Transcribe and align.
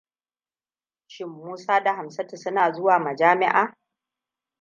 Shin 1.07 1.29
Musa 1.29 1.79
da 1.83 1.93
Hamsatu 1.95 2.37
suna 2.37 2.71
zuwa 2.71 2.99
majami'a? 2.99 3.75